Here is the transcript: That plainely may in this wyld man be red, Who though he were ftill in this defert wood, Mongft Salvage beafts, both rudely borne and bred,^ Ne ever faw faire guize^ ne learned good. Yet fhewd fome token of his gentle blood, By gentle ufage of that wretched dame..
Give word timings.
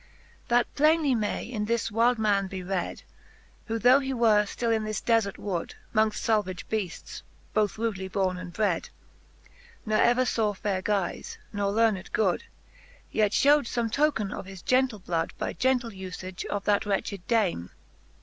That 0.47 0.73
plainely 0.73 1.13
may 1.13 1.45
in 1.45 1.65
this 1.65 1.91
wyld 1.91 2.17
man 2.17 2.47
be 2.47 2.63
red, 2.63 3.03
Who 3.67 3.77
though 3.77 3.99
he 3.99 4.15
were 4.15 4.45
ftill 4.45 4.75
in 4.75 4.83
this 4.83 4.99
defert 4.99 5.37
wood, 5.37 5.75
Mongft 5.93 6.15
Salvage 6.15 6.67
beafts, 6.69 7.21
both 7.53 7.77
rudely 7.77 8.07
borne 8.07 8.37
and 8.39 8.51
bred,^ 8.51 8.89
Ne 9.85 9.93
ever 9.93 10.25
faw 10.25 10.53
faire 10.53 10.81
guize^ 10.81 11.37
ne 11.53 11.61
learned 11.65 12.11
good. 12.13 12.45
Yet 13.11 13.33
fhewd 13.33 13.67
fome 13.67 13.91
token 13.91 14.31
of 14.33 14.47
his 14.47 14.63
gentle 14.63 14.97
blood, 14.97 15.33
By 15.37 15.53
gentle 15.53 15.91
ufage 15.91 16.45
of 16.45 16.65
that 16.65 16.87
wretched 16.87 17.27
dame.. 17.27 17.69